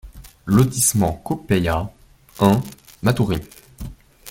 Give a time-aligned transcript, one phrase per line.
[0.47, 1.87] Lotissement Copaya
[2.39, 2.59] un,
[3.03, 3.37] Matoury